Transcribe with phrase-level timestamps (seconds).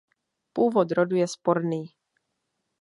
[0.53, 1.83] Původ rodu je sporný.